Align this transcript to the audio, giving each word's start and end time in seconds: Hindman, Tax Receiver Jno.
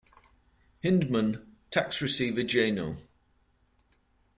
Hindman, 0.79 1.57
Tax 1.69 2.01
Receiver 2.01 2.41
Jno. 2.41 2.97